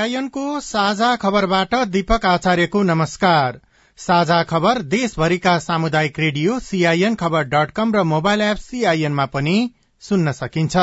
[0.00, 3.58] सीआईएनको साझा खबरबाट दीपक आचार्यको नमस्कार।
[3.98, 9.56] साझा खबर देशभरिका सामुदायिक रेडियो सीआईएन खबर डट कम र मोबाइल एप सीआईएनमा पनि
[10.02, 10.76] सुन्न सकिन्छ।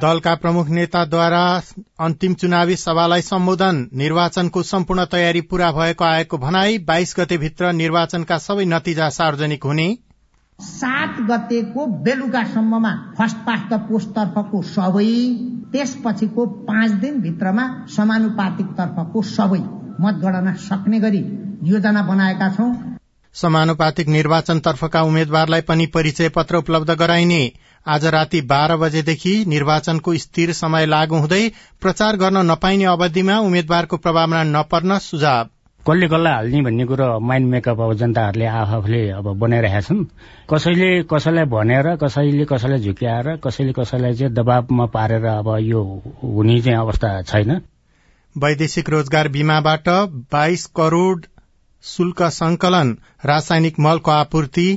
[0.00, 1.44] दलका प्रमुख नेताद्वारा
[2.00, 8.38] अन्तिम चुनावी सभालाई सम्बोधन निर्वाचनको सम्पूर्ण तयारी पूरा भएको आएको भनाई बाइस गते भित्र निर्वाचनका
[8.44, 9.88] सबै नतिजा सार्वजनिक हुने
[10.60, 15.08] सात गतेको बेलुकासम्ममा फर्स्ट पास्ट द पोस्ट तर्फको सबै
[15.72, 17.64] त्यसपछिको पाँच दिनभित्रमा
[17.96, 19.58] समानुपातिक तर्फको सबै
[20.00, 21.22] मतगणना सक्ने गरी
[21.64, 22.72] योजना बनाएका छौं।
[23.34, 27.40] समानुपातिक निर्वाचन तर्फका उम्मेद्वारलाई पनि परिचय पत्र उपलब्ध गराइने।
[27.86, 31.42] आज राति बाह्र बजेदेखि निर्वाचनको स्थिर समय लागू हुँदै
[31.80, 35.48] प्रचार गर्न नपाइने अवधिमा उम्मेद्वारको प्रभावमा नपर्न सुझाव।
[35.88, 40.04] कसले कसलाई हाल्ने भन्ने कुरो माइन्ड मेकअप अब जनताहरूले आफूले अब बनाइरहेका छन्।
[40.50, 45.82] कसैले कसैलाई भनेर कसैले कसैलाई झुक्याएर कसैले कसैलाई चाहिँ दबावमा पारेर अब यो
[46.22, 47.60] हुने चाहिँ अवस्था छैन।
[48.36, 49.88] वैदेशिक रोजगार बीमाबाट
[50.32, 51.20] बाइस करोड़
[51.84, 54.68] शुल्क संकलन रासायनिक मलको आपूर्ति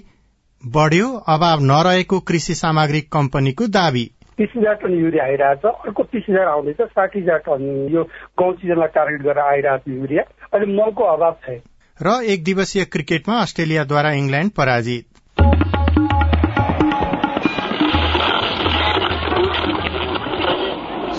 [0.64, 6.48] बढ़्यो अभाव नरहेको कृषि सामग्री कम्पनीको दावी। तिस हजार टन युरिया आइरहेछ अर्को तिस हजार
[6.48, 8.04] आउँदैछ साठी हजार टन यो
[8.40, 10.23] गाउँ सिजनलाई टार्गेट गरेर आइरहेको युरिया।
[10.54, 11.59] अहिले मलको अभाव छ।
[12.00, 15.06] र एक दिवसीय क्रिकेटमा अस्ट्रेलियाद्वारा इंग्ल्याण्ड पराजित।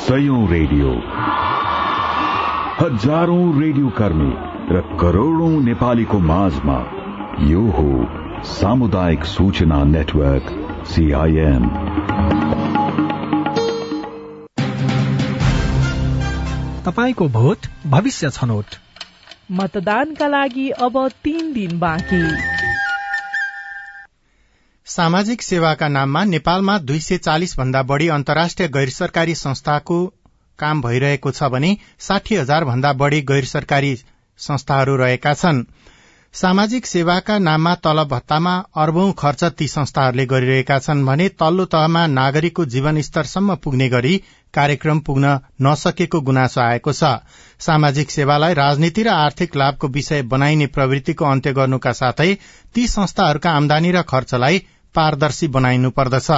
[0.00, 0.94] सयौं रेडियो।
[2.81, 4.32] हजारौं रेडियो कर्मी
[4.72, 6.78] र करोड़ौं नेपालीको माझमा
[7.44, 7.91] यो हो
[8.50, 10.47] सामुदायिक सूचना नेटवर्क
[10.87, 11.70] सीआईएन
[16.90, 18.74] तपाईँको भोट भविष्य छनौट।
[19.52, 22.22] मतदानका लागि अब तीन दिन बाँकी।
[24.86, 29.98] सामाजिक सेवाका नाममा नेपालमा दुई सय चालिस भन्दा बढ़ी अन्तर्राष्ट्रिय गैर सरकारी संस्थाको
[30.58, 33.94] काम भइरहेको छ भने साठी हजार भन्दा बढ़ी गैर सरकारी
[34.38, 35.64] संस्थाहरू रहेका छन्।
[36.34, 42.64] सामाजिक सेवाका नाममा तलब भत्तामा अर्बौं खर्च ती संस्थाहरूले गरिरहेका छन् भने तल्लो तहमा नागरिकको
[42.64, 44.16] जीवन स्तरसम्म पुग्ने गरी
[44.54, 45.32] कार्यक्रम पुग्न
[45.62, 47.10] नसकेको गुनासो आएको छ।
[47.60, 52.30] सामाजिक सेवालाई राजनीति र आर्थिक लाभको विषय बनाइने प्रवृत्तिको अन्त्य गर्नुका साथै
[52.74, 54.62] ती संस्थाहरूका आमदानी र खर्चलाई
[54.94, 56.30] पारदर्शी बनाइनु पर्दछ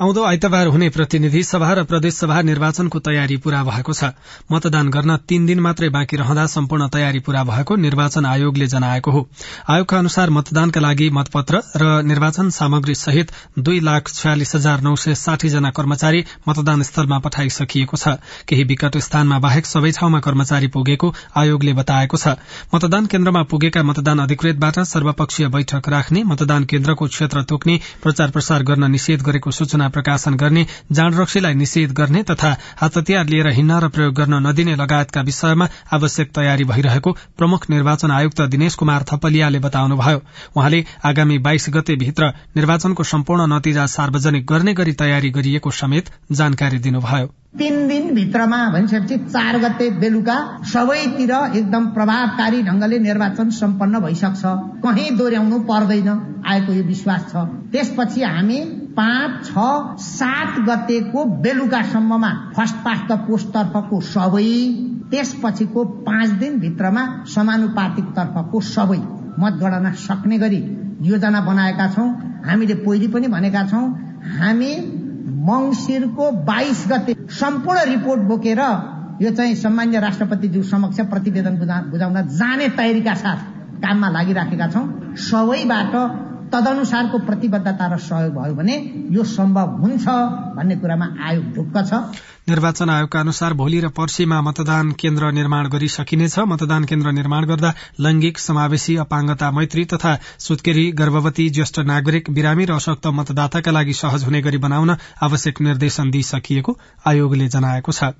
[0.00, 4.10] आउँदो आइतबार हुने प्रतिनिधि सभा र प्रदेश सभा निर्वाचनको तयारी पूरा भएको छ।
[4.52, 9.26] मतदान गर्न तीन दिन मात्रै बाँकी रहँदा सम्पूर्ण तयारी पूरा भएको निर्वाचन आयोगले जनाएको हो।
[9.68, 15.14] आयोगका अनुसार मतदानका लागि मतपत्र र निर्वाचन सामग्री सहित दुई लाख छयालिस हजार नौ सय
[15.14, 18.14] साठी जना कर्मचारी मतदान स्थलमा पठाइसकिएको छ।
[18.46, 22.38] केही विकट स्थानमा बाहेक सबै ठाउँमा कर्मचारी पुगेको आयोगले बताएको छ।
[22.70, 28.90] मतदान केन्द्रमा पुगेका मतदान अधिकृतबाट सर्वपक्षीय बैठक राख्ने मतदान केन्द्रको क्षेत्र तोक्ने प्रचार प्रसार गर्न
[28.90, 33.88] निषेध गरेको सूचना प्रकाशन गर्ने जाँड रक्सीलाई निषेध गर्ने तथा हात हतियार लिएर हिँड्न र
[33.88, 40.20] प्रयोग गर्न नदिने लगायतका विषयमा आवश्यक तयारी भइरहेको प्रमुख निर्वाचन आयुक्त दिनेश कुमार थपलियाले बताउनुभयो।
[40.56, 46.78] उहाँले आगामी बाइस गते भित्र निर्वाचनको सम्पूर्ण नतिजा सार्वजनिक गर्ने गरी तयारी गरिएको समेत जानकारी
[46.78, 54.42] दिनुभयो। तीन दिन भित्रमा भनिसकेपछि चार गते बेलुका सबैतिर एकदम प्रभावकारी ढंगले निर्वाचन सम्पन्न भइसक्छ।
[54.84, 56.08] कहीँ दोहोऱ्याउनु पर्दैन
[56.46, 58.58] आएको यो विश्वास छ। त्यसपछि हामी
[58.98, 59.64] पाँच छ
[60.02, 64.44] सात गतेको बेलुकासम्ममा फर्स्ट पास्ट द पोस्ट तर्फको सबै
[65.10, 67.02] त्यसपछिको पाँच दिनभित्रमा
[67.34, 69.00] समानुपातिक तर्फको सबै
[69.40, 70.62] मतगणना सक्ने गरी
[71.08, 72.08] योजना बनाएका छौं।
[72.46, 73.84] हामीले पहिले पनि भनेका छौं
[74.38, 74.72] हामी
[75.38, 78.60] मंगिरको बाइस गते सम्पूर्ण रिपोर्ट बोकेर
[79.22, 81.56] यो चाहिँ सामान्य राष्ट्रपतिज्यू समक्ष प्रतिवेदन
[81.90, 83.38] बुझाउन जाने तयारीका साथ
[83.82, 85.94] काममा लागिराखेका छौं। सबैबाट
[86.52, 88.74] तदनुसारको प्रतिबद्धता र सहयोग भयो भने
[89.12, 90.06] यो सम्भव हुन्छ
[90.56, 91.92] भन्ने कुरामा आयोग ढुक्क छ।
[92.48, 98.38] निर्वाचन आयोगका अनुसार भोलि र पर्सीमा मतदान केन्द्र निर्माण गरिसकिनेछ। मतदान केन्द्र निर्माण गर्दा लैंगिक
[98.38, 104.40] समावेशी अपाङ्गता मैत्री तथा सुत्केरी गर्भवती ज्येष्ठ नागरिक बिरामी र अशक्त मतदाताका लागि सहज हुने
[104.42, 108.12] गरी बनाउन आवश्यक निर्देशन दिइसकिएको आयोगले जनाएको छ।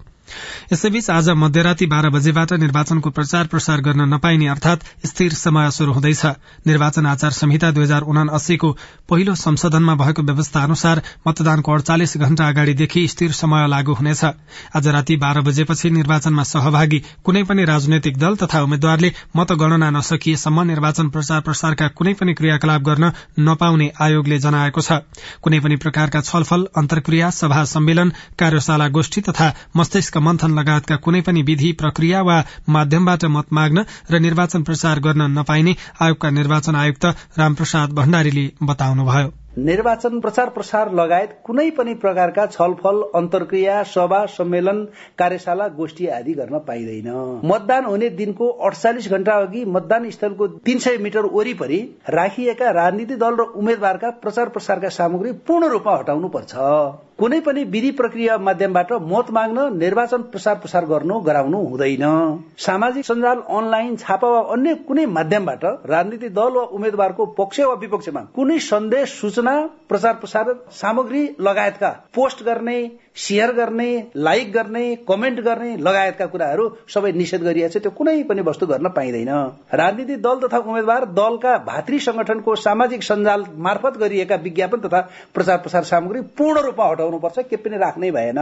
[0.72, 6.24] यसैबीच आज मध्यराती बाह्र बजेबाट निर्वाचनको प्रचार प्रसार गर्न नपाइने अर्थात स्थिर समय शुरू हुँदैछ।
[6.66, 8.70] निर्वाचन आचार संहिता दुई हजार उनासीको
[9.08, 14.24] पहिलो संशोधनमा भएको व्यवस्था अनुसार मतदानको अड़चालिस घण्टा अगाडिदेखि स्थिर समय लागू हुनेछ।
[14.76, 21.08] आज राति बाह्र बजेपछि निर्वाचनमा सहभागी कुनै पनि राजनैतिक दल तथा उम्मेद्वारले मतगणना नसकिएसम्म निर्वाचन
[21.08, 25.00] प्रचार प्रसारका कुनै पनि क्रियाकलाप गर्न नपाउने आयोगले जनाएको छ।
[25.42, 31.42] कुनै पनि प्रकारका छलफल अन्तर्क्रिया सभा सम्मेलन कार्यशाला गोष्ठी तथा मस्तिष्क मन्थन लगायतका कुनै पनि
[31.42, 37.04] विधि प्रक्रिया वा माध्यमबाट मत माग्न र निर्वाचन प्रचार गर्न नपाइने आयोगका निर्वाचन आयुक्त
[37.38, 44.84] रामप्रसाद भण्डारीले बताउनुभयो। निर्वाचन प्रचार प्रसार लगायत कुनै पनि प्रकारका छलफल अन्तर्क्रिया सभा सम्मेलन
[45.18, 47.08] कार्यशाला गोष्ठी आदि गर्न पाइँदैन।
[47.44, 51.80] मतदान हुने दिनको अडचालिस घण्टा अघि मतदान स्थलको तीन सय मिटर वरिपरि
[52.10, 56.54] राखिएका राजनीतिक दल र उम्मेद्वारका प्रचार प्रसारका सामग्री पूर्ण रूपमा हटाउनु पर्छ
[57.18, 62.04] कुनै पनि विधि प्रक्रिया माध्यमबाट मत माग्न निर्वाचन प्रसार प्रसार गर्नु गराउनु हुँदैन।
[62.56, 68.20] सामाजिक सञ्जाल अनलाइन छापा वा अन्य कुनै माध्यमबाट राजनीतिक दल वा उम्मेद्वारको पक्ष वा विपक्षमा
[68.36, 69.54] कुनै सन्देश सूचना
[69.88, 72.78] प्रचार प्रसार सामग्री लगायतका पोस्ट गर्ने
[73.16, 78.42] सेयर गर्ने लाइक गर्ने कमेन्ट गर्ने लगायतका कुराहरू सबै निषेध गरिएको छ त्यो कुनै पनि
[78.42, 79.32] वस्तु गर्न पाइँदैन।
[79.74, 85.00] राजनीतिक दल तथा उम्मेद्वार दलका भातृ संगठनको सामाजिक सञ्जाल मार्फत गरिएका विज्ञापन तथा
[85.34, 88.40] प्रचार प्रसार सामग्री पूर्ण रूपमा हटाउनुपर्छ के पनि राख्नै भएन।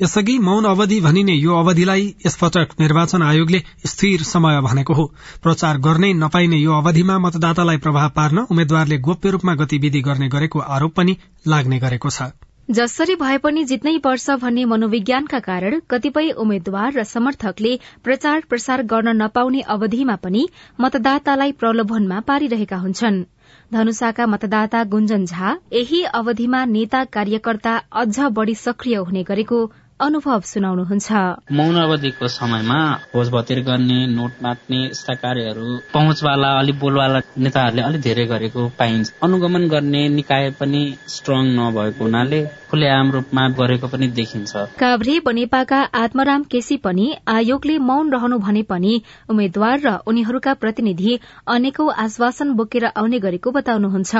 [0.00, 5.04] यसअघि मौन अवधि भनिने यो अवधिलाई यसपटक निर्वाचन आयोगले स्थिर समय भनेको हो।
[5.42, 10.94] प्रचार गर्नै नपाइने यो अवधिमा मतदातालाई प्रभाव पार्न उम्मेद्वारले गोप्य रूपमा गतिविधि गर्ने गरेको आरोप
[10.94, 11.16] पनि
[11.46, 12.30] लाग्ने गरेको छ।
[12.70, 17.72] जसरी भए पनि जित्नै पर्छ भन्ने मनोविज्ञानका कारण कतिपय उम्मेद्वार र समर्थकले
[18.04, 20.48] प्रचार प्रसार गर्न नपाउने अवधिमा पनि
[20.80, 23.24] मतदातालाई प्रलोभनमा पारिरहेका हुन्छन्।
[23.72, 29.64] धनुषाका मतदाता गुञ्जन झा यही अवधिमा नेता कार्यकर्ता अझ बढ़ी सक्रिय हुने गरेको
[30.00, 31.10] अनुभव सुनाउनुहुन्छ।
[31.52, 32.78] मौन अवधिको समयमा
[33.12, 39.12] भोज भतेर गर्ने नोट मात्ने यस्ता कार्यहरू पहुँचवाला अलिक बोलवाला नेताहरूले अलिक धेरै गरेको पाइन्छ।
[39.22, 42.40] अनुगमन गर्ने निकाय पनि स्ट्रङ नभएको हुनाले
[42.70, 48.92] खुलेआम रूपमा गरेको पनि देखिन्छ। काभ्रे बनेपाका आत्मराम केसी पनि आयोगले मौन रहनु भने पनि
[49.30, 51.18] उम्मेद्वार र उनीहरूका प्रतिनिधि
[51.48, 54.14] अनेकौं आश्वासन बोकेर आउने गरेको बताउनुहुन्छ।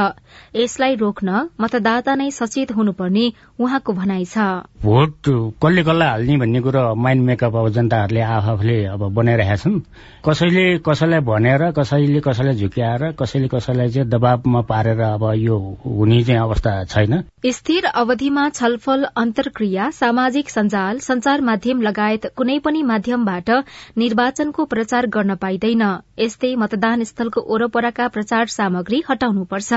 [0.57, 3.25] यसलाई रोक्न मतदाता नै सचेत हुनुपर्ने
[3.61, 4.49] उहाँको भनाइ छ।
[4.83, 5.29] भोट
[5.69, 9.81] कसले कसलाई हाल्ने भन्ने कुरो माइन्ड मेकअप अब जनताहरूले आफूले अब बनाइरहेका छन्।
[10.25, 16.41] कसैले कसैलाई भनेर कसैले कसैलाई झुक्याएर कसैले कसैलाई चाहिँ दबावमा पारेर अब यो हुने चाहिँ
[16.41, 17.12] अवस्था छैन।
[17.44, 23.50] स्थिर अवधिमा छलफल अन्तर्क्रिया सामाजिक सञ्जाल संचार माध्यम लगायत कुनै पनि माध्यमबाट
[23.99, 25.85] निर्वाचनको प्रचार गर्न पाइँदैन।
[26.19, 29.73] यस्तै मतदान स्थलको ओरपरका प्रचार सामग्री हटाउनुपर्छ।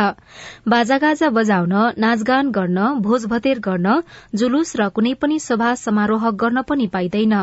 [0.68, 4.02] बाजागाजा बजाउन नाचगान गर्न भोज भतेर गर्न
[4.36, 7.34] जुलुस र कुनै पनि सभा समारोह गर्न पनि पाइँदैन।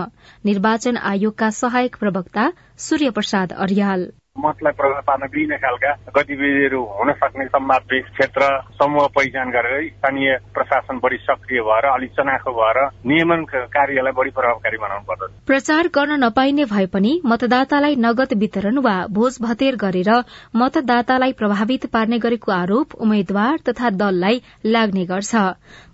[0.45, 7.45] निर्वाचन आयोगका सहायक प्रवक्ता सूर्य प्रसाद अर्याल। मतलाई प्रभाव पार्न दिइने खालका गतिविधिहरू हुन सक्ने
[7.47, 13.43] सम्भावित क्षेत्र समूह पहिचान गरेर स्थानीय प्रशासन बढी सक्रिय भएर अलिक चनाखो भएर नियमन
[13.75, 19.39] कार्यलाई बढी प्रभावकारी बनाउनु पर्दछ। प्रचार गर्न नपाइने भए पनि मतदातालाई नगद वितरण वा भोज
[19.43, 20.13] भतेर गरेर
[20.57, 25.35] मतदातालाई प्रभावित पार्ने गरेको आरोप उम्मेद्वार तथा दललाई लाग्ने गर्छ।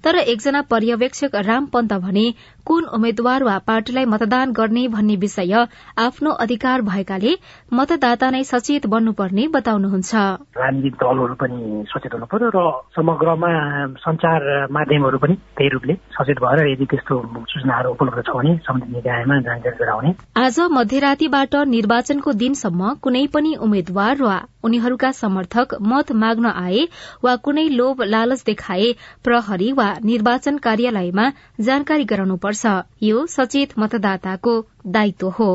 [0.04, 2.24] तर एकजना पर्यवेक्षक राम पन्त भने
[2.66, 5.52] कुन उम्मेद्वार वा पार्टीलाई मतदान गर्ने भन्ने विषय
[5.98, 7.32] आफ्नो अधिकार भएकाले
[7.72, 10.14] मतदाता नै सचेत बन्नुपर्ने बताउनुहुन्छ।
[10.56, 12.60] राजनीतिक दलहरू पनि सचेत हुनु पर्यो र
[12.96, 13.50] समग्रमा
[13.98, 17.20] संचार माध्यमहरू पनि त्यही रूपले सचेत भएर यदि त्यस्तो
[17.52, 24.22] सूचनाहरू उपलब्ध छ भने सम्बन्धित निकायमा जानकारी गराउने। आज मध्यरातीबाट निर्वाचनको दिनसम्म कुनै पनि उम्मेद्वार
[24.22, 26.86] वा उनीहरूका समर्थक मत माग्न आए
[27.24, 28.92] वा कुनै लोभ लालच देखाए
[29.24, 31.26] प्रहरी वा निर्वाचन कार्यालयमा
[31.60, 32.66] जानकारी गराउनुपर्छ।
[33.02, 34.54] यो सचेत मतदाताको
[34.86, 35.52] दायित्व हो।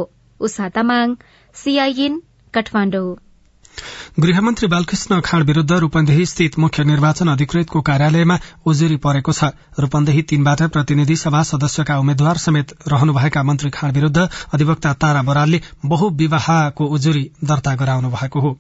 [4.20, 10.62] गृहमन्त्री बालकृष्ण खाँड विरूद्ध रूपन्देही स्थित मुख्य निर्वाचन अधिकृतको कार्यालयमा उजुरी परेको छ। रूपन्देही तीनबाट
[10.74, 17.76] प्रतिनिधि सभा सदस्यका उम्मेद्वार समेत रहनुभएका मन्त्री खाँड विरूद्ध अधिवक्ता तारा बरालले बहुविवाहको उजुरी दर्ता
[17.76, 18.58] गराउनु भएको हो।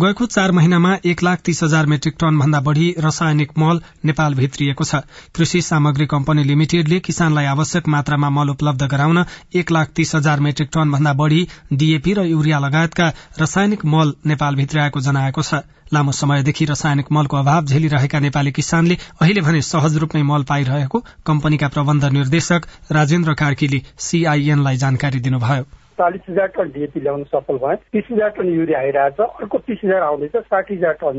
[0.00, 4.84] गएको चार महिनामा एक लाख तीस हजार मेट्रिक टन भन्दा बढ़ी रासायनिक मल नेपाल भित्रिएको
[4.84, 5.02] छ।
[5.34, 10.70] कृषि सामग्री कम्पनी लिमिटेडले किसानलाई आवश्यक मात्रामा मल उपलब्ध गराउन एक लाख तीस हजार मेट्रिक
[10.74, 13.08] टन भन्दा बढ़ी डीएपी र युरिया लगायतका
[13.38, 19.40] रासायनिक मल नेपाल भित्राएको जनाएको छ। लामो समयदेखि रासायनिक मलको अभाव झेलिरहेका नेपाली किसानले अहिले
[19.40, 26.46] भने सहज रूपमै मल पाइरहेको कम्पनीका प्रबन्ध निर्देशक राजेन्द्र कार्कीले सीआईएनलाई जानकारी दिनुभयो। चालिस हजार
[26.56, 30.74] टन डिएपी ल्याउन सफल भयो तिस हजार टन युरिया आइरहेछ अर्को तिस हजार आउँदैछ साठी
[30.74, 31.16] हजार टन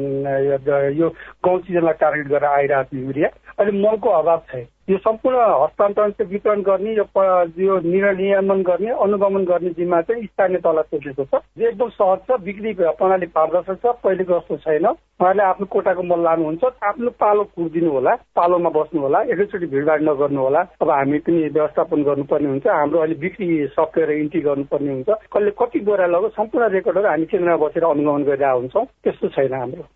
[0.97, 1.09] यो
[1.45, 3.29] गाउँ सिजनलाई टार्गेट गरेर आइरहेको युरिया।
[3.59, 7.05] अहिले मलको अभाव छ यो सम्पूर्ण हस्तान्तरण चाहिँ वितरण गर्ने यो
[7.59, 12.37] यो नियमन गर्ने अनुगमन गर्ने जिम्मा चाहिँ स्थानीय तल सोचेको छ। यो एकदम सहज छ
[12.45, 17.91] बिक्री प्रणाली पारदर्शक छ पहिलेको जस्तो छैन। उहाँले आफ्नो कोटाको मल लानुहुन्छ आफ्नो पालो कुर्दिनु
[17.91, 22.99] होला पालोमा बस्नु होला एकैचोटि भिडभाड नगर्नु होला। अब हामी पनि व्यवस्थापन गर्नुपर्ने हुन्छ हाम्रो
[22.99, 27.83] अहिले बिक्री सफ्टवेयर इन्ट्री गर्नुपर्ने हुन्छ। कसले कति बोरा लग्यो सम्पूर्ण रेकर्डहरू हामी केन्द्रमा बसेर
[27.89, 29.94] अनुगमन गरिरहेको हुन्छौँ त्यस्तो छैन हाम्रो।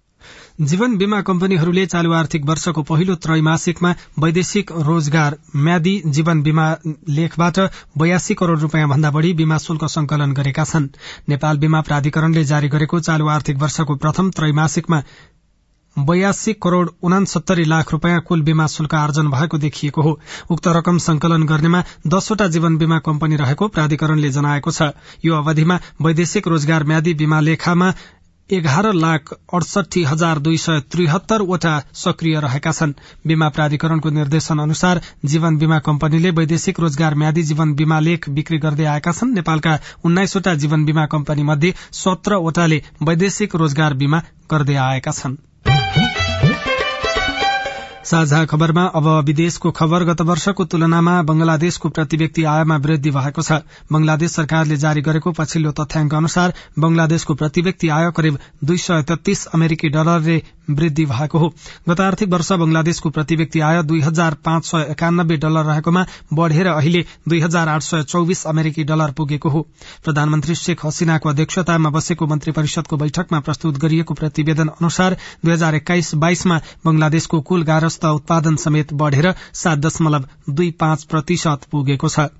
[0.61, 6.67] जीवन बीमा कम्पनीहरूले चालू आर्थिक वर्षको पहिलो त्रैमासिकमा वैदेशिक रोजगार म्यादी जीवन बीमा
[7.09, 7.59] लेखबाट
[7.97, 10.87] बयासी करोड़ रूपियाँ भन्दा बढ़ी बीमा शुल्क संकलन गरेका छन्।
[11.29, 15.01] नेपाल बीमा प्राधिकरणले जारी गरेको चालू आर्थिक वर्षको प्रथम त्रैमासिकमा
[15.97, 20.19] बयासी करोड़ उनासत्तरी लाख रूपियाँ कुल बीमा शुल्क आर्जन भएको देखिएको हो।
[20.51, 24.91] उक्त रकम संकलन गर्नेमा दसवटा जीवन बीमा कम्पनी रहेको प्राधिकरणले जनाएको छ।
[25.25, 27.91] यो अवधिमा वैदेशिक रोजगार म्यादी बीमा लेखामा
[28.51, 32.93] एघार लाख अडसठी हजार दुई सय त्रिहत्तरवटा सक्रिय रहेका छन्।
[33.27, 38.85] बीमा प्राधिकरणको निर्देशन अनुसार जीवन बीमा कम्पनीले वैदेशिक रोजगार म्यादी जीवन बीमा लेख बिक्री गर्दै
[38.85, 45.48] आएका छन्। नेपालका उन्नाइसवटा जीवन बीमा कम्पनी मध्ये सत्रवटाले वैदेशिक रोजगार बीमा गर्दै आएका छनृ।
[48.09, 53.61] साझा खबरमा अब विदेशको खबर गत वर्षको तुलनामा बंगलादेशको प्रति व्यक्ति आयमा वृद्धि भएको छ।
[53.91, 59.45] बंगलादेश सरकारले जारी गरेको पछिल्लो तथ्याङ्क अनुसार बंगलादेशको प्रति व्यक्ति आय करिब दुई सय तेत्तीस
[59.53, 61.49] अमेरिकी डलरले वृद्धि भएको हो।
[61.89, 66.67] गत आर्थिक वर्ष बंगलादेशको प्रति व्यक्ति आय दुई हजार पाँच सय एकानब्बे डलर रहेकोमा बढ़ेर
[66.67, 69.61] अहिले दुई हजार आठ सय चौविस अमेरिकी डलर पुगेको हो।
[70.05, 76.13] प्रधानमन्त्री शेख हसिनाको अध्यक्षतामा बसेको मन्त्री परिषदको बैठकमा प्रस्तुत गरिएको प्रतिवेदन अनुसार दुई हजार एक्काइस
[76.17, 77.63] बाइसमा बंगलादेशको कुल
[77.99, 82.31] गारस्थ उत्पादन समेत बढ़ेर सात दशमलव दुई पाँच प्रतिशत पुगेको छ।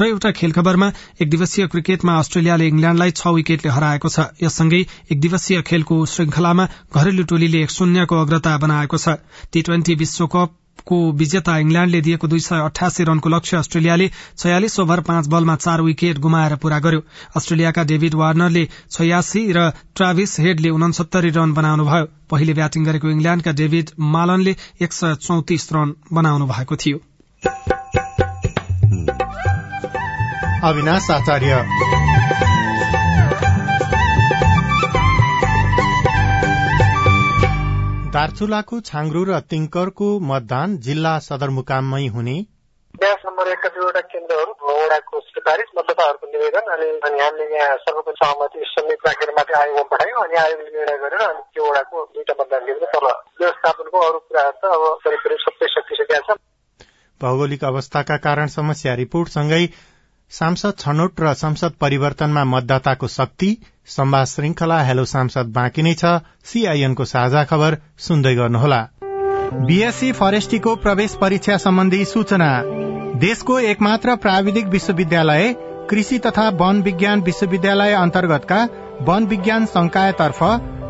[0.00, 4.80] र एउटा खेल खबरमा एक दिवसीय क्रिकेटमा अस्ट्रेलियाले इंग्ल्याण्डलाई छ विकेटले हराएको छ। यससँगै
[5.12, 9.20] एक दिवसीय खेलको श्रृंखलामा घरेलु टोलीले एक शून्यको अग्रता बनाएको छ।
[9.52, 10.56] टी ट्वेन्टी विश्वकप
[10.86, 15.80] को विजेता इंग्ल्याण्डले दिएको दुई सय अठासी रनको लक्ष्य अस्ट्रेलियाले छयालिस ओभर पाँच बलमा चार
[15.80, 17.00] विकेट गुमाएर पूरा गर्यो।
[17.36, 23.90] अस्ट्रेलियाका डेभिड वार्नरले छयासी र ट्राभिस हेडले उनसत्तरी रन बनाउनुभयो। पहिले ब्याटिङ गरेको इंग्ल्याण्डका डेभिड
[23.98, 26.98] मालनले एक सय चौतिस रन बनाउनु भएको थियो।
[38.20, 42.34] दार्चुलाको छाङ्रु र तिङ्करको मतदान जिल्ला सदरमुकाममै हुने।
[42.94, 48.66] ब्यास नम्बर एकका दुईवटा केन्द्रहरू वडाको सिफारिस मतदाताहरूको निवेदन अनि अनि हामीले यहाँ सर्वोच्च सहमति
[48.72, 52.90] समेत राखेर माथि आयोगमा पठायौँ अनि आयोगले निर्णय गरेर अनि त्यो वडाको दुईटा मतदान केन्द्र
[52.94, 53.08] तल।
[53.40, 56.38] व्यवस्थापनको अरू कुराहरू त अब करिब करिब सबै सकिसकेका छ
[57.20, 59.64] भौगोलिक अवस्थाका कारण समस्या रिपोर्टसँगै
[60.32, 63.50] सांसद छनौट र संसद परिवर्तनमा मतदाताको शक्ति
[63.90, 66.04] संवाद श्रृंखला हेलो सांसद बाँकी नै छ।
[66.44, 68.78] सीआईएनको साझा खबर सुन्दै गर्नुहोला।
[69.66, 72.50] बीएससी फरेस्टीको प्रवेश परीक्षा सम्बन्धी सूचना।
[73.18, 75.52] देशको एकमात्र प्राविधिक विश्वविद्यालय
[75.90, 78.62] कृषि तथा वन विज्ञान विश्वविद्यालय अन्तर्गतका
[79.02, 80.42] वन विज्ञान संकायतर्फ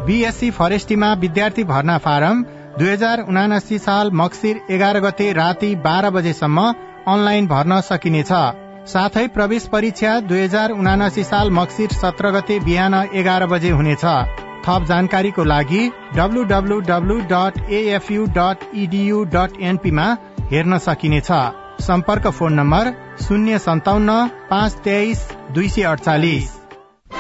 [0.07, 2.43] बीएससी फरेस्टीमा विद्यार्थी भर्ना फारम
[2.79, 6.73] दुई हजार उनासी साल मक्सिर एघार गते राति बाह्र बजेसम्म
[7.09, 8.33] अनलाइन भर्न सकिनेछ।
[8.87, 14.05] साथै प्रवेश परीक्षा दुई हजार उनासी साल मक्सिर सत्र गते बिहान एघार बजे हुनेछ।
[14.67, 15.83] थप जानकारीको लागि
[19.35, 20.07] डट एनपीमा
[20.51, 21.31] हेर्न सकिनेछ।
[21.81, 24.17] सम्पर्क फोन नम्बर शून्य सन्ताउन्न
[24.51, 26.60] पाँच तेइस दुई सय अडचालिस।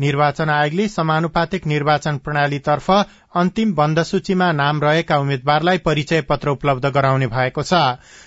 [0.00, 7.26] निर्वाचन आयोगले समानुपातिक निर्वाचन प्रणालीतर्फ अन्तिम बन्द सूचीमा नाम रहेका उम्मेद्वारलाई परिचय पत्र उपलब्ध गराउने
[7.26, 7.80] भएको छ।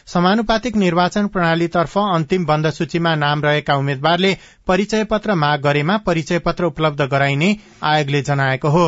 [0.08, 4.36] समानुपातिक निर्वाचन प्रणालीतर्फ अन्तिम बन्द सूचीमा नाम रहेका उम्मेद्वारले
[4.68, 8.88] परिचय पत्र माग गरेमा परिचय पत्र उपलब्ध गराइने आयोगले जनाएको हो।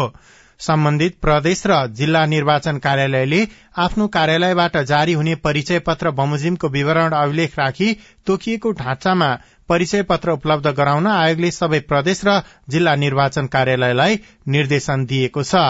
[0.59, 3.39] सम्बन्धित प्रदेश र जिल्ला निर्वाचन कार्यालयले
[3.77, 7.93] आफ्नो कार्यालयबाट जारी हुने परिचय पत्र बमोजिमको विवरण अभिलेख राखी
[8.27, 9.29] तोकिएको ढाँचामा
[9.71, 15.63] परिचय पत्र उपलब्ध गराउन आयोगले सबै प्रदेश र जिल्ला निर्वाचन कार्यालयलाई निर्देशन दिएको छ।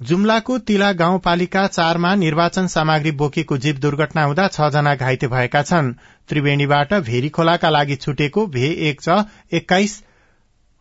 [0.00, 5.94] जुम्लाको तिला गाउँपालिका चारमा निर्वाचन सामग्री बोकेको जीव दुर्घटना हुँदा छ जना घाइते भएका छन्।
[6.28, 9.16] त्रिवेणीबाट भेरी खोलाका लागि छुटेको भे एक छ
[9.52, 10.02] एक्काइस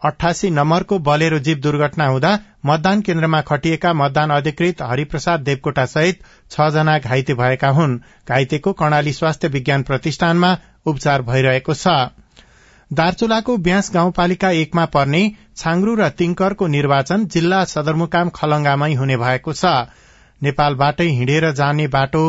[0.02, 2.32] अठासी नम्बरको बलेरो जीव दुर्घटना हुँदा
[2.66, 7.98] मतदान केन्द्रमा खटिएका मतदान अधिकृत हरिप्रसाद देवकोटा सहित छ जना घाइते भएका हुन्।
[8.30, 10.58] घाइतेको कर्णाली स्वास्थ्य विज्ञान प्रतिष्ठानमा
[10.88, 11.96] उपचार भइरहेको छ।
[12.92, 15.22] दार्चुलाको ब्यास गाउँपालिका एकमा पर्ने
[15.58, 19.74] छाङ्रू र तिङकरको निर्वाचन जिल्ला सदरमुकाम खलंगामै हुने भएको छ।
[20.42, 22.24] नेपालबाटै हिँडेर जाने बाटो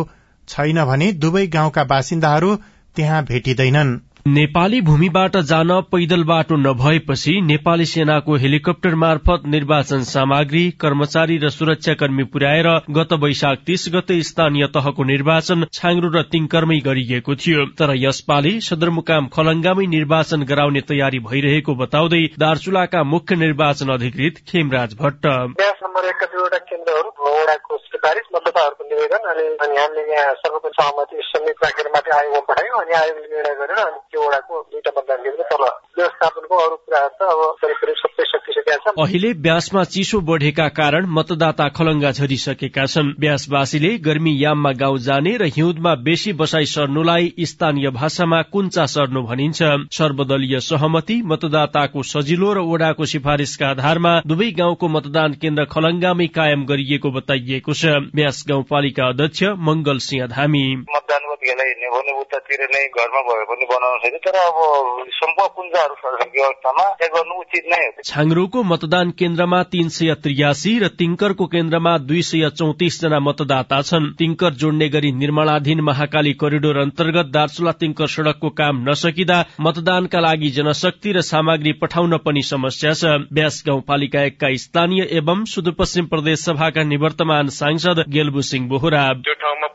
[0.49, 2.55] छैन भने दुवै गाउँका बासिन्दाहरू
[2.97, 11.39] त्यहाँ भेटिँदैनन्। नेपाली भूमिबाट जान पैदल बाटो नभएपछि नेपाली सेनाको हेलिकप्टर मार्फत निर्वाचन सामग्री कर्मचारी
[11.39, 17.65] र सुरक्षाकर्मी पुर्याएर गत वैशाख तीस गते स्थानीय तहको निर्वाचन छाङ्रू र तिङकरमै गरिएको थियो।
[17.79, 25.27] तर यसपालि सदरमुकाम खलंगामै निर्वाचन गराउने तयारी भइरहेको बताउँदै दार्चुलाका मुख्य निर्वाचन अधिकृत खेमराज भट्ट।
[28.89, 33.79] निवेदन अनि हामीले यहाँ सर्वोच्च सहमति समेत राखेर माथि आयोगमा पठायौँ अनि आयोगले निर्णय गरेर
[34.11, 35.63] त्यो वडाको दुईटा मतदान केन्द्र तल
[35.99, 41.07] व्यवस्थापनको अरू कुराहरू त अब करिब करिब सबै सकिसकेका छन्। अहिले ब्यासमा चिसो बढेका कारण
[41.17, 47.91] मतदाता खलंगा झरिसकेका छन्। ब्यासवासीले गर्मी याममा गाउँ जाने र हिउँदमा बेसी बसाई सर्नुलाई स्थानीय
[47.91, 49.61] भाषामा कुञ्चा सर्नु भनिन्छ।
[49.93, 57.11] सर्वदलीय सहमति मतदाताको सजिलो र ओडाको सिफारिसका आधारमा दुवै गाउँको मतदान केन्द्र खलंगामै कायम गरिएको
[57.11, 57.85] बताइएको छ।
[58.17, 63.99] ब्यास गाउँपालिका अध्यक्ष मंगल सिंह धामी। मतदान हिँड्ने भने उतातिर नै घरमा भए पनि बनाउन
[63.99, 64.57] सक्यो तर अब
[65.19, 65.95] सम्पूर्ण कुञ्जाहरू
[66.35, 72.23] व्यवस्थामा गर्नु उचित नै हो। छाङ्रोको मतदान केन्द्रमा तीन सय त्रियासी र तिङ्करको केन्द्रमा दुई
[72.23, 78.49] सय चौतिस जना मतदाता छन्। तिङ्कर जोड्ने गरी निर्माणाधीन महाकाली करिडोर अन्तर्गत दार्चुला तिङ्कर सड़कको
[78.61, 85.09] काम नसकिँदा मतदानका लागि जनशक्ति र सामग्री पठाउन पनि समस्या छ। ब्यास गाउँपालिका एकका स्थानीय
[85.19, 89.68] एवं सुदूरपश्चिम प्रदेश सभाका निवर्तमान सांसद गेलबु सिंह बोहरा। त्यो ठाउँमा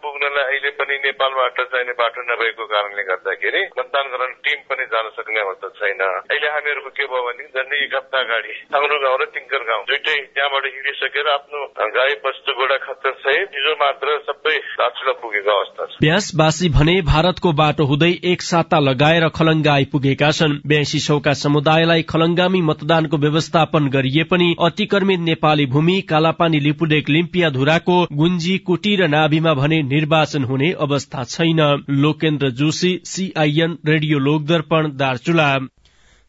[0.93, 6.01] पनि नेपालबाट चाहिने बाटो नभएको कारणले गर्दाखेरि मतदान गराउने टिम पनि जान सक्ने अवस्था छैन।
[6.29, 10.17] अहिले हामीहरूको के भयो भने झन्डै एक हप्ता अगाडि साङ्रो गाउँ र तिङ्कर गाउँ दुइटै
[10.37, 11.61] त्यहाँबाट हिँडिसकेर आफ्नो
[11.97, 17.49] गाई बस्तु गोडा खच्चर सहित हिजो मात्र सबै दार्चुला पुगेको अवस्था छ। ब्यासवासी भने भारतको
[17.53, 24.29] बाटो हुँदै एक साता लगाएर खलंगा आइपुगेका छन्। ब्यासी सौका समुदायलाई खलंगामी मतदानको व्यवस्थापन गरिए
[24.29, 30.71] पनि अतिक्रमित नेपाली भूमि कालापानी लिपुडेक लिम्पिया धुराको गुन्जी कुटी र नाभिमा भने निर्वाचन हुने
[30.83, 35.49] अवस्था छैन। Lokendra Joshi CIN radio Lokdarpan Darchula.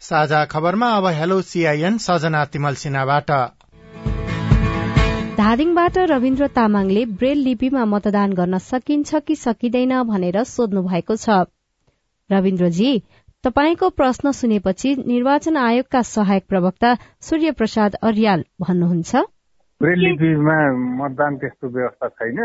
[0.02, 3.30] साझा खबरमा अब हेलो सीआईएन सजना तिमल सिन्हाबाट।
[5.38, 11.38] धादिङबाट रविन्द्र तामाङले ब्रेल लिपिमा मतदान गर्न सकिन्छ कि सकिँदैन भनेर सोध्नु भएको छ।
[12.30, 12.92] रविन्द्रजी
[13.44, 19.24] तपाईँको प्रश्न सुनेपछि निर्वाचन आयोगका सहायक प्रवक्ता सूर्य प्रसाद अर्याल भन्नुहुन्छ।
[19.80, 20.58] ब्रेल लिपिमा
[21.00, 22.38] मतदान त्यस्तो व्यवस्था छैन।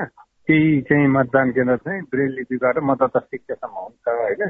[0.50, 4.50] केही चाहिँ मतदान केन्द्र चाहिँ ब्रेल लिपिबाट मतदाता शिक्षासम्म हुन्छ होइन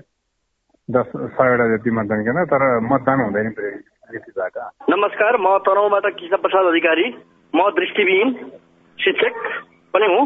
[0.90, 3.76] दस सयवटा जति मतदान केन्द्र तर मतदान हुँदैन ब्रेल
[4.14, 4.56] लिपिबाट।
[4.90, 7.08] नमस्कार म तनहुबाट किशन प्रसाद अधिकारी।
[7.54, 8.32] म दृष्टिविहीन
[9.00, 9.34] शिक्षक
[9.94, 10.24] पनि हुँ।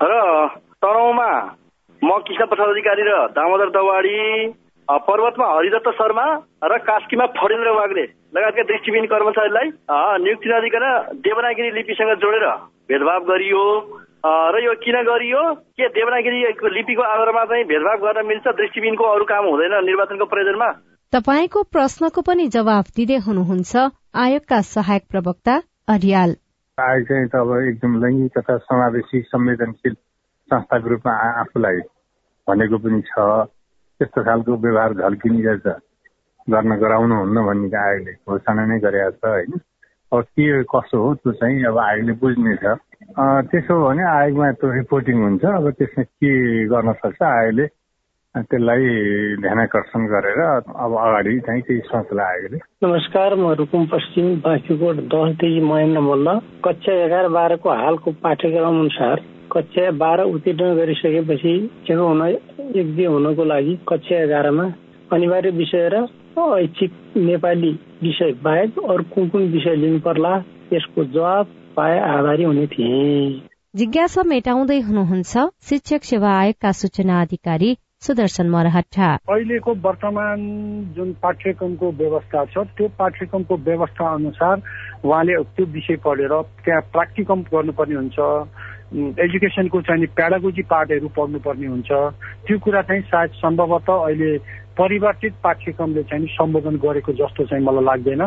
[0.00, 0.12] र
[0.82, 1.30] तनहुमा
[2.02, 4.18] म किशन प्रसाद अधिकारी र दामोदर दवाडी
[4.88, 6.26] पर्वतमा हरिदत्त शर्मा
[6.64, 9.70] र कास्कीमा फडेन्द्र वाग्ले लगायतका दृष्टिविहीन कर्मचारीलाई
[10.26, 10.84] नियुक्ति नदिकन
[11.22, 12.46] देवनागिरी लिपिसँग जोडेर
[12.90, 13.64] भेदभाव गरियो।
[14.26, 15.54] र यो किन गरियो?
[15.54, 16.38] के देवनागिरी
[16.74, 18.46] लिपिको आधारमा चाहिँ भेदभाव गर्न मिल्छ?
[18.48, 20.70] दृष्टिविहीनको अरू काम हुँदैन निर्वाचनको प्रयोजनमा?
[21.12, 23.76] तपाईँको प्रश्नको पनि जवाफ दिँदै हुनुहुन्छ
[24.14, 25.54] आयोगका सहायक प्रवक्ता
[25.88, 26.34] अरियाल
[26.78, 29.94] आयोग चाहिँ त अब एकदम लैङ्गिक तथा समावेशी संवेदनशील
[30.50, 31.78] संस्थाको रूपमा आफूलाई
[32.48, 33.14] भनेको पनि छ।
[34.00, 35.66] त्यस्तो खालको व्यवहार झल्किने गर्छ।
[36.50, 39.52] गर्न गराउनुहुन्न भन्ने आयोगले घोषणा नै गरेका छ होइन?
[40.12, 42.64] अब के कसो हो त्यो चाहिँ अब आयोगले बुझ्नेछ।
[43.08, 46.32] त्यसो भने आयोगमा त्यो रिपोर्टिङ हुन्छ। अब त्यसमा के
[46.68, 47.22] गर्न सक्छ?
[47.22, 47.66] आयोगले
[48.34, 48.84] त्यसलाई
[49.42, 56.00] ध्यानकर्षण गरेर अब अगाडि चाहिँ केही सोच्ला आयोगले नमस्कार म रुकुम पश्चिम बाँकीकोट दसदेखि महेन्द्र
[56.00, 59.16] मल्ल। कक्षा एघार बाह्रको हालको पाठ्यक्रम अनुसार
[59.52, 61.54] कक्षा बाह्र उत्तीर्ण गरिसकेपछि
[61.90, 64.66] एक हुन एक दुई हुनको लागि कक्षा एघारमा
[65.12, 66.06] अनिवार्य विषय र
[66.38, 70.36] ऐच्छिक नेपाली विषय बाहेक अरू कुन कुन विषय लिनु पर्ला
[70.72, 71.46] यसको जवाब
[71.78, 72.96] पाए आभारी हुने थिए।
[73.76, 80.38] जिज्ञासा मेटाउँदै हुनुहुन्छ शिक्षक सेवा आयोगका सूचना अधिकारी सुदर्शन मरहट्टा। अहिलेको वर्तमान
[80.96, 84.62] जुन पाठ्यक्रमको व्यवस्था छ त्यो पाठ्यक्रमको व्यवस्था अनुसार
[85.04, 88.18] उहाँले त्यो विषय पढेर त्यहाँ प्र्याक्टिकम गर्नुपर्ने हुन्छ।
[89.24, 91.90] एजुकेसनको चाहिँ प्याडागोजी पार्टहरू पढ्नुपर्ने हुन्छ।
[92.46, 94.30] त्यो कुरा चाहिँ सायद सम्भवतः अहिले
[94.78, 98.22] परिवर्तित पाठ्यक्रमले चाहिँ सम्बोधन गरेको जस्तो चाहिँ मलाई लाग्दैन।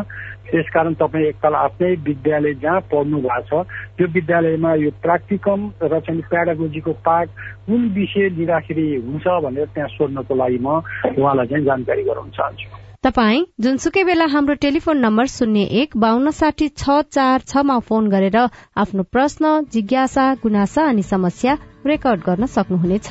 [0.50, 6.22] त्यसकारण तपाईँ एकताल आफ्नै विद्यालय जहाँ पढ्नु भएको छ त्यो विद्यालयमा यो प्राक्टिकम र चाहिँ
[6.28, 7.28] प्याडागोजीको पाठ
[7.66, 10.68] कुन विषय लिँदाखेरि हुन्छ भनेर त्यहाँ सोध्नको लागि म
[11.16, 12.68] उहाँलाई चाहिँ जानकारी गराउन चाहन्छु।
[13.02, 18.38] तपाई जुनसुकै बेला हाम्रो टेलिफोन नम्बर शून्य एक बान्न साठी छ चार छमा फोन गरेर
[18.78, 23.10] आफ्नो प्रश्न जिज्ञासा गुनासा अनि समस्या रेकर्ड गर्न सक्नुहुनेछ।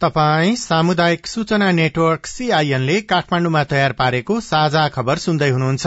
[0.00, 5.86] तपाई सामुदायिक सूचना नेटवर्क सीआईएनले काठमाण्डुमा तयार पारेको साझा खबर सुन्दै हुनुहुन्छ।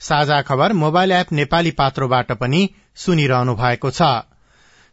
[0.00, 2.60] साझा खबर मोबाइल एप नेपाली पात्रोबाट पनि
[2.96, 4.02] सुनिरहनु भएको छ।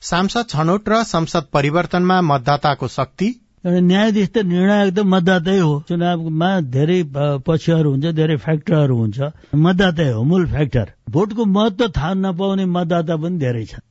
[0.01, 3.29] सांसद छनौट र संसद परिवर्तनमा मतदाताको शक्ति?
[3.67, 7.03] न्यायाधीश त निर्णायक त मतदातै हो। चुनावमा धेरै
[7.43, 9.19] पक्षहरू हुन्छ धेरै फ्याक्टरहरू हुन्छ।
[9.55, 13.87] मतदातै हो मूल फ्याक्टर। भोटको महत्व थाहा नपाउने मतदाता पनि धेरै छन्।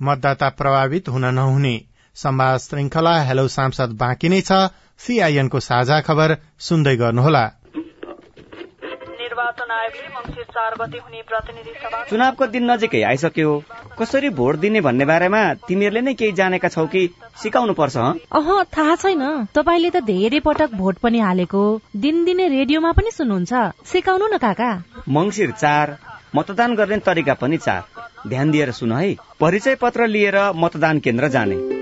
[0.00, 4.52] मतदाता प्रभावित हुन नहुने। संवाद श्रृंखला हेलो सांसद बाँकी नै छ।
[5.00, 7.44] सीआईएनको साझा खबर सुन्दै गर्नुहोला।
[12.10, 13.50] चुनावको दिन नजिकै आइसक्यो
[13.98, 17.08] कसरी भोट दिने भन्ने बारेमा तिमीहरूले नै केही जानेका छौ कि
[17.42, 19.24] सिकाउनु पर्छ अह थाहा छैन।
[19.56, 21.64] तपाईँले त धेरै पटक भोट पनि हालेको
[21.96, 23.52] दिनदिनै रेडियोमा पनि सुन्नुहुन्छ।
[23.88, 24.70] सिकाउनु न काका।
[25.08, 25.98] मङ्सिर चार
[26.36, 27.82] मतदान गर्ने तरिका पनि चार।
[28.28, 31.81] ध्यान दिएर सुन है। परिचय पत्र लिएर मतदान केन्द्र जाने।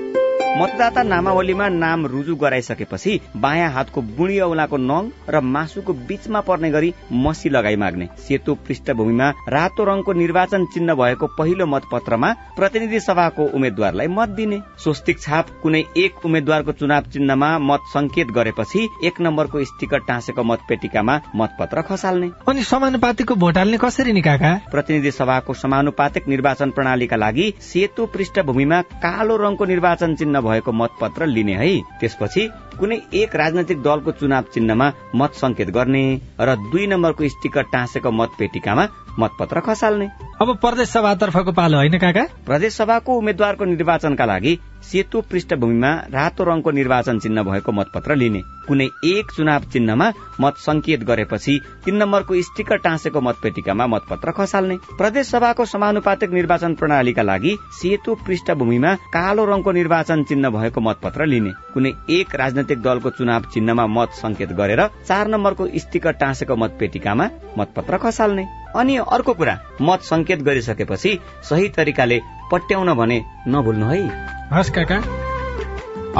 [0.60, 6.92] मतदाता नामावलीमा नाम रुजु गराइसकेपछि बायाँ हातको बुढी औलाको नङ र मासुको बीचमा पर्ने गरी
[7.24, 14.08] मसी लगाई माग्ने। सेतो पृष्ठभूमिमा रातो रङको निर्वाचन चिन्ह भएको पहिलो मतपत्रमा प्रतिनिधि सभाको उम्मेद्वारलाई
[14.08, 20.04] मत दिने। स्वस्तिक छाप कुनै एक उम्मेद्वारको चुनाव चिन्हमा मत संकेत गरेपछि एक नम्बरको स्टिकर
[20.08, 24.52] टाँसेको मतपेटिकामा मतपत्र खसाल्ने। अनि समानुपातिकको भोट हाल्ने कसरी नि काका?
[24.70, 31.54] प्रतिनिधि सभाको समानुपातिक निर्वाचन प्रणालीका लागि सेतो पृष्ठभूमिमा कालो रङको निर्वाचन चिन्ह भएको मतपत्र लिने
[31.54, 31.68] है।
[32.00, 36.04] त्यसपछि कुनै एक राजनैतिक दलको चुनाव चिन्हमा मत संकेत गर्ने
[36.40, 40.06] र दुई नम्बरको स्टिकर टाँसेको मतपेटिकामा मतपत्र खसाल्ने।
[40.42, 42.24] अब प्रदेश सभातर्फको पालो होइन काका?
[42.46, 48.86] प्रदेश सभाको उम्मेद्वारको निर्वाचनका लागि सेतो पृष्ठभूमिमा रातो रङको निर्वाचन चिन्ह भएको मतपत्र लिने। कुनै
[49.04, 55.64] एक चुनाव चिन्हमा मत संकेत गरेपछि तीन नम्बरको स्टिकर टाँसेको मतपेटिकामा मतपत्र खसाल्ने। प्रदेश सभाको
[55.64, 62.34] समानुपातिक निर्वाचन प्रणालीका लागि सेतो पृष्ठभूमिमा कालो रङको निर्वाचन चिन्ह भएको मतपत्र लिने। कुनै एक
[62.34, 68.96] राजनैतिक दलको चुनाव चिन्हमा मत संकेत गरेर चार नम्बरको स्टिकर टाँसेको मतपेटिकामा मतपत्र खसाल्ने। अनि
[68.96, 72.20] अर्को कुरा मत संकेत गरिसकेपछि सही तरिकाले
[72.52, 74.09] पट्याउन भने नभुल्नु है।
[74.52, 74.96] हस् काका।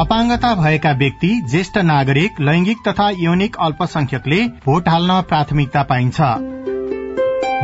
[0.01, 6.17] अपाङ्गता भएका व्यक्ति ज्येष्ठ नागरिक लैंगिक तथा यौनिक अल्पसंख्यकले भोट हाल्न प्राथमिकता पाइन्छ।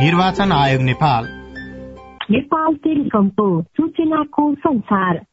[0.01, 1.23] निर्वाचन आयोग नेपाल।
[2.31, 5.25] नेपाल टेलिकमको सूचनाको संसार।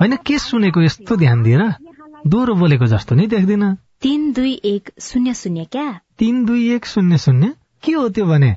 [0.00, 1.74] होइन के सुनेको यस्तो ध्यान दिएर
[2.26, 6.00] दोहोरो बोलेको जस्तो नै देख्दिन। तीन दुई एक शून्य शून्य क्या?
[6.18, 7.54] तीन दुई एक शून्य शून्य?
[7.82, 8.56] के हो त्यो भने?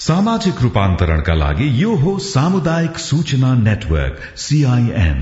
[0.00, 5.18] सामाजिक रूपान्तरणका लागि यो हो सामुदायिक सूचना नेटवर्क सीआईएन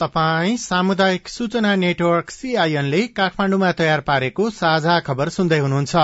[0.00, 5.94] तपाई सामुदायिक सूचना नेटवर्क सीआईएनले काठमाण्डुमा तयार पारेको साझा खबर सुन्दै हुनुहुन्छ।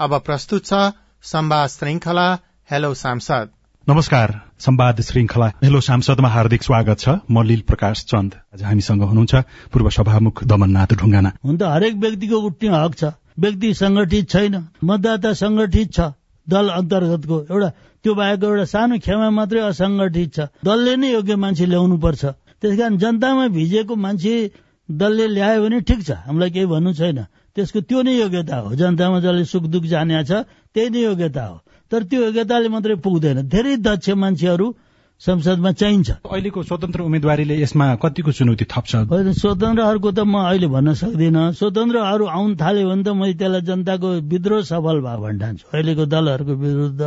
[0.00, 0.80] अब प्रस्तुत छ
[1.24, 2.26] संवाद श्रृंखला
[2.68, 3.52] हेलो सांसद।
[3.86, 9.34] नमस्कार संवाद श्रृंखला हेलो सांसदमा हार्दिक स्वागत छ। म लील प्रकाश चन्द। आज हामीसँग हुनुहुन्छ
[9.72, 15.32] पूर्व सभामुख दमननाथ ढुङ्गाना। हुन त हरेक व्यक्तिको उठ्ने हक छ। व्यक्ति संगठित छैन मतदाता
[15.42, 16.14] संगठित छ।
[16.46, 17.68] दल अन्तर्गतको एउटा
[18.04, 22.22] त्यो बाहेक एउटा सानो खेमा मात्रै असंगठित छ। दलले नै योग्य मान्छे ल्याउनु पर्छ
[22.62, 24.34] त्यसकारण जनतामा भिजेको मान्छे
[24.88, 27.18] दलले ल्यायो भने ठिक छ। हामीलाई केही भन्नु छैन।
[27.56, 31.56] त्यसको त्यो नै योग्यता हो। जनतामा जसले सुख दुख जाने छ त्यही नै योग्यता हो।
[31.90, 34.66] तर त्यो योग्यताले मात्रै पुग्दैन। धेरै दक्ष मान्छेहरू
[35.20, 38.92] संसदमा चाहिन्छ। अहिलेको स्वतन्त्र उम्मेदवारीले यसमा कतिको चुनौती थप्छ?
[39.40, 44.60] स्वतन्त्रहरूको त म अहिले भन्न सक्दिनँ। स्वतन्त्रहरू आउन थाल्यो भने त मैले त्यसलाई जनताको विद्रोह
[44.68, 47.00] सफल भयो भन्न ठान्छु। अहिलेको दलहरूको विरुद्ध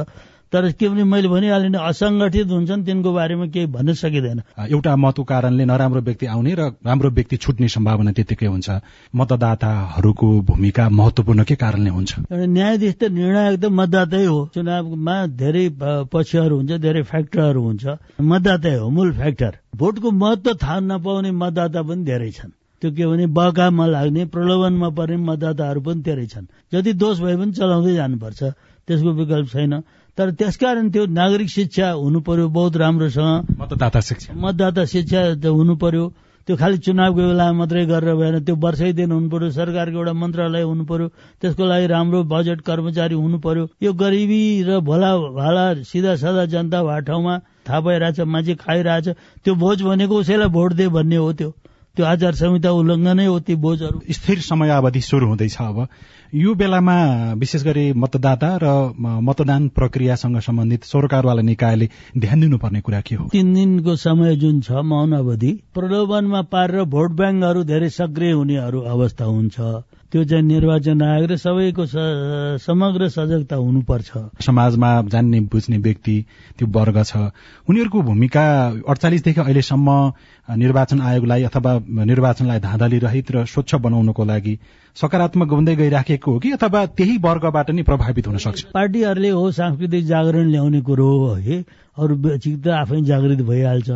[0.53, 5.65] तर के भने मैले भनिहालेँ असङ्गठित हुन्छन् तिनको बारेमा केही भन्न सकिँदैन। एउटा मतको कारणले
[5.65, 8.69] नराम्रो व्यक्ति आउने र राम्रो व्यक्ति छुट्ने सम्भावना त्यतिकै हुन्छ।
[9.13, 12.11] मतदाताहरूको भूमिका महत्वपूर्ण के कारणले हुन्छ?
[12.33, 15.65] न्यायाधीश त निर्णायक त मतदातै हो। चुनावमा धेरै
[16.09, 17.85] पक्षहरू हुन्छ धेरै फ्याक्टरहरू हुन्छ।
[18.17, 23.25] मतदातै हो मूल फ्याक्टर। भोटको महत्व थाहा नपाउने मतदाता पनि धेरै छन्। त्यो के भने
[23.27, 28.41] बहकामा लाग्ने प्रलोभनमा पर्ने मतदाताहरू पनि धेरै छन्। जति दोष भए पनि चलाउँदै जानुपर्छ।
[28.87, 29.73] त्यसको विकल्प छैन।
[30.19, 36.07] तर त्यसकारण त्यो नागरिक शिक्षा हुनु पर्यो बहुत राम्रोसँग। मतदाता शिक्षा। मतदाता शिक्षा हुनु पर्यो
[36.47, 40.63] त्यो खालि चुनावको बेला मात्रै गरेर भएन त्यो वर्षै दिन हुनु पर्यो सरकारको एउटा मन्त्रालय
[40.67, 41.07] हुनु पर्यो
[41.39, 46.83] त्यसको लागि राम्रो बजेट कर्मचारी हुनु पर्यो यो गरिबी र भोला भाला सिधा सादा जनता
[46.83, 49.07] भए ठाउँमा थाहा भइरहेछ मान्छे खाइरहेछ।
[49.45, 51.49] त्यो भोज भनेको उसैलाई भोट दे भन्ने हो त्यो।
[51.95, 55.87] त्यो आचार संहिता उल्लङ्घनै हो ती बोझहरू स्थिर समयावधि सुरु हुँदैछ अब।
[56.33, 56.95] यो बेलामा
[57.33, 63.27] विशेष गरी मतदाता र मतदान प्रक्रियासँग सम्बन्धित सरकारवाला निकायले ध्यान दिनुपर्ने कुरा के हो?
[63.31, 69.25] तीन दिनको समय जुन छ मौन अवधि प्रलोभनमा पारेर भोट ब्याङ्कहरू धेरै सक्रिय हुनेहरू अवस्था
[69.25, 69.55] हुन्छ।
[70.11, 71.85] त्यो चाहिँ निर्वाचन आयोग र सबैको
[72.57, 76.15] समग्र सजगता हुनुपर्छ। समाजमा जान्ने बुझ्ने व्यक्ति
[76.57, 77.29] त्यो वर्ग छ।
[77.69, 78.43] उनीहरूको भूमिका
[78.89, 79.89] अडचालिसदेखि अहिलेसम्म
[80.57, 81.71] निर्वाचन आयोगलाई अथवा
[82.09, 84.57] निर्वाचनलाई धाँधली रहित र स्वच्छ बनाउनको लागि
[84.97, 88.63] सकारात्मक हुँदै गइराखेको हो कि अथवा त्यही वर्गबाट नै प्रभावित हुन सक्छ?
[88.73, 91.61] पार्टीहरूले हो सांस्कृतिक जागरण ल्याउने कुरो हो है।
[91.97, 93.89] अरू त आफै जागृत भइहाल्छ।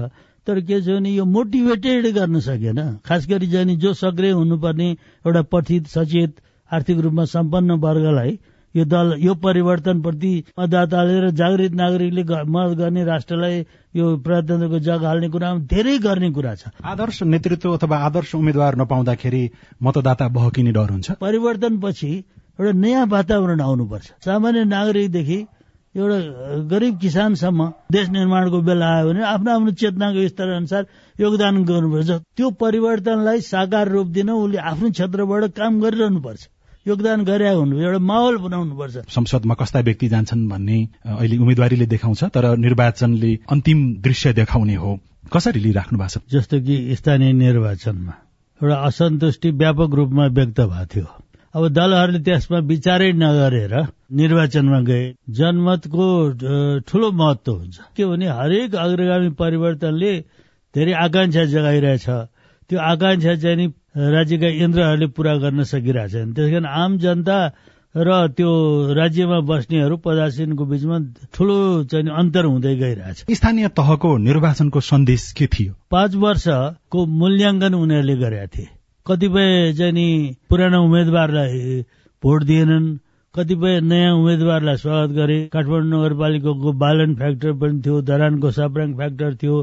[0.47, 4.89] तर के छ भने यो मोटिभेटेड गर्न सकेन। खास गरी जाने जो सक्रिय हुनुपर्ने
[5.25, 6.31] एउटा पठित सचेत
[6.71, 8.37] आर्थिक रूपमा सम्पन्न वर्गलाई
[8.75, 13.59] यो दल यो परिवर्तनप्रति मतदाताले र जागृत नागरिकले मत गर्ने राष्ट्रलाई
[13.95, 19.43] यो प्रजातन्त्रको जग हाल्ने कुरामा धेरै गर्ने कुरा छ। आदर्श नेतृत्व अथवा आदर्श उम्मेद्वार नपाउँदाखेरि
[19.83, 21.11] मतदाता बहकिने डर हुन्छ?
[21.21, 22.11] परिवर्तनपछि
[22.59, 25.37] एउटा नयाँ वातावरण आउनुपर्छ। सामान्य नागरिकदेखि
[25.95, 26.17] एउटा
[26.73, 30.85] गरिब किसानसम्म देश निर्माणको बेला आयो भने आफ्नो आफ्नो चेतनाको स्तर अनुसार
[31.19, 36.41] योगदान गर्नुपर्छ। त्यो परिवर्तनलाई साकार रूप दिन उसले आफ्नो क्षेत्रबाट काम गरिरहनुपर्छ।
[36.87, 42.45] योगदान गरे हुनु एउटा माहौल बनाउनुपर्छ। संसदमा कस्ता व्यक्ति जान्छन् भन्ने अहिले उम्मेदवारीले देखाउँछ तर
[42.57, 44.99] निर्वाचनले अन्तिम दृश्य देखाउने हो।
[45.33, 46.25] कसरी लिइराख्नु भएको छ?
[46.33, 48.13] जस्तो कि स्थानीय निर्वाचनमा
[48.61, 51.07] एउटा असन्तुष्टि व्यापक रूपमा व्यक्त भएको थियो।
[51.53, 53.73] अब दलहरूले त्यसमा विचारै नगरेर
[54.19, 55.03] निर्वाचनमा गए।
[55.37, 56.05] जनमतको
[56.89, 60.13] ठुलो महत्व हुन्छ। के भने हरेक अग्रगामी परिवर्तनले
[60.73, 62.07] धेरै आकांक्षा जगाइरहेछ।
[62.69, 67.37] त्यो आकांक्षा चाहिँ नि राज्यका इन्द्रहरूले पूरा गर्न सकिरहेछन् त्यस कारण आम जनता
[67.93, 68.49] र त्यो
[68.97, 70.97] राज्यमा बस्नेहरू पदासीनको बीचमा
[71.29, 75.73] ठुलो चाहिँ अन्तर हुँदै गइरहेछ। स्थानीय तहको निर्वाचनको सन्देश के थियो?
[75.93, 78.69] पाँच वर्षको मूल्याङ्कन उनीहरूले गरेका थिए।
[79.07, 81.81] कतिपय चाहिँ नि पुरानो उम्मेद्वारलाई
[82.23, 82.85] भोट दिएनन्
[83.35, 89.55] कतिपय नयाँ उम्मेद्वारलाई स्वागत गरे। काठमाडौँ नगरपालिकाको बालन फ्याक्टर पनि थियो धरानको साप्राङ फ्याक्टर थियो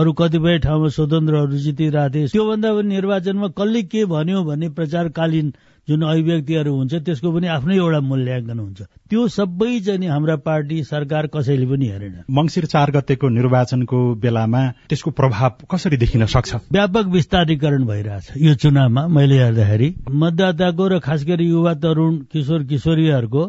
[0.00, 5.52] अरू कतिपय ठाउँमा स्वतन्त्रहरू जितिरहेको थिए। त्योभन्दा पनि निर्वाचनमा कसले के भन्यो भन्ने प्रचारकालीन
[5.88, 10.82] जुन अभिव्यक्तिहरू हुन्छ त्यसको पनि आफ्नै एउटा मूल्याङ्कन हुन्छ। त्यो सबै चाहिँ नि हाम्रा पार्टी
[10.82, 16.54] सरकार कसैले पनि हेरेन। मङ्सिर चार गतेको निर्वाचनको बेलामा त्यसको प्रभाव कसरी देखिन सक्छ?
[16.74, 23.44] व्यापक विस्तारीकरण भइरहेछ। यो चुनावमा मैले हेर्दाखेरि मतदाताको र खास गरी युवा तरुण किशोर किशोरीहरूको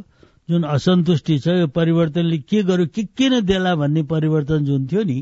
[0.49, 5.17] जुन असन्तुष्टि छ यो परिवर्तनले के गर्यो के किन देला भन्ने परिवर्तन जुन थियो नि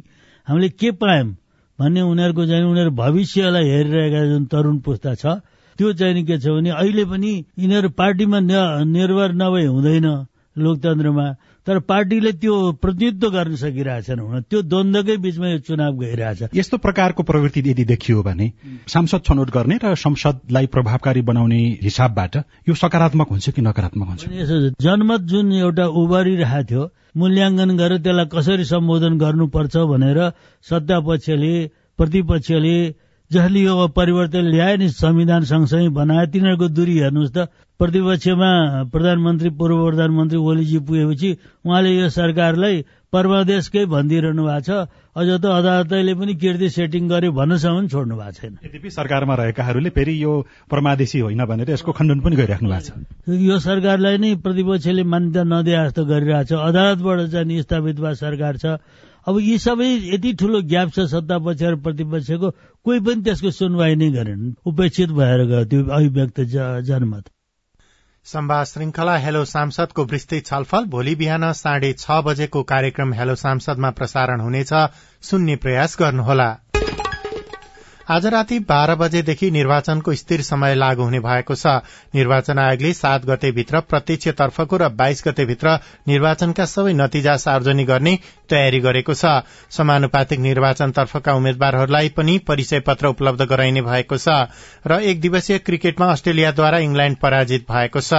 [0.48, 1.32] हामीले के पायौँ
[1.80, 5.40] भन्ने उनीहरूको चाहिँ उनीहरू भविष्यलाई हेरिरहेका जुन तरुण पुस्ता छ
[5.78, 10.08] त्यो चाहिँ के छ भने अहिले पनि यिनीहरू पार्टीमा निर्भर नभए हुँदैन
[10.56, 11.28] लोकतन्त्रमा
[11.68, 17.24] तर पार्टीले त्यो प्रतिनिधित्व गर्न सकिरहेछन् हुन। त्यो द्वन्द्वकै बीचमा यो चुनाव गइरहेछ। यस्तो प्रकारको
[17.26, 18.52] प्रवृत्ति यदि देखियो भने
[18.88, 22.36] सांसद छनौट गर्ने र संसदलाई प्रभावकारी बनाउने हिसाबबाट
[22.70, 24.24] यो सकारात्मक हुन्छ कि नकारात्मक हुन्छ?
[24.78, 26.84] जनमत जुन एउटा उभरिरहेको थियो
[27.18, 30.20] मूल्याङ्कन गरेर त्यसलाई कसरी सम्बोधन गर्नुपर्छ भनेर
[30.70, 31.54] सत्ता पक्षले
[31.98, 32.78] प्रतिपक्षले
[33.32, 37.38] जसले यो परिवर्तन ल्याए नि संविधान सँगसँगै बनाए तिनीहरूको दूरी हेर्नुहोस् त।
[37.80, 38.52] प्रतिपक्षमा
[38.94, 41.30] प्रधानमन्त्री पूर्व प्रधानमन्त्री ओलीजी पुगेपछि
[41.66, 42.76] उहाँले यो सरकारलाई
[43.14, 44.70] परमादेशकै भनिदिइरहनु भएको छ।
[45.16, 50.16] अझ त अदालतले पनि कीर्ति सेटिङ गर्यो भन्नसम्म छोड्नु भएको छैन। यद्यपि सरकारमा रहेकाहरूले फेरि
[50.24, 50.32] यो
[50.72, 55.80] परमादेशी होइन भनेर यसको खण्डन पनि गरिराख्नु भएको छ। यो सरकारलाई नै प्रतिपक्षले मान्यता नदिए
[55.84, 58.66] जस्तो गरिरहेको छ। अदालतबाट चाहिँ स्थापित भएको सरकार छ।
[59.28, 62.50] अब यी सबै यति ठुलो ग्याप छ सत्ता पक्ष र प्रतिपक्षको
[62.86, 66.42] कोही पनि त्यसको सुनवाई नै गरेन। उपेक्षित भएर गयो त्यो अभिव्यक्त
[66.90, 67.32] जनमत।
[68.26, 74.42] संवाद श्रृंखला हेलो सांसदको विस्तृत छलफल भोलि बिहान साढे छ बजेको कार्यक्रम हेलो सांसदमा प्रसारण
[74.42, 74.74] हुनेछ।
[75.22, 76.50] सुन्ने प्रयास गर्नुहोला।
[78.08, 81.68] आज राति बाह्र बजेदेखि निर्वाचनको स्थिर समय लागू हुने भएको छ।
[82.16, 85.74] निर्वाचन आयोगले सात गतेभित्र प्रत्यक्षतर्फको र बाइस गतेभित्र
[86.08, 88.18] निर्वाचनका सबै नतिजा सार्वजनिक गर्ने
[88.50, 89.42] तयारी गरेको छ।
[89.72, 94.54] समानुपातिक निर्वाचनतर्फका उम्मेद्वारहरूलाई पनि परिचय पत्र उपलब्ध गराइने भएको छ
[94.86, 98.14] र एक दिवसीय क्रिकेटमा अस्ट्रेलियाद्वारा इंग्ल्याण्ड पराजित भएको छ।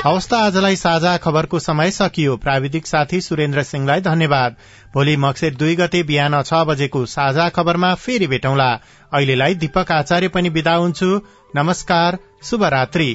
[0.00, 4.56] हवस् आजलाई साझा खबरको समय सकियो। प्राविधिक साथी सुरेन्द्र सिंहलाई धन्यवाद।
[4.94, 8.70] भोलि मक्सेर दुई गते बिहान छ बजेको साझा खबरमा फेरि भेटौँला।
[9.12, 11.10] अहिलेलाई दीपक आचार्य पनि विदा हुन्छु।
[11.56, 13.10] नमस्कार शुभरात्री।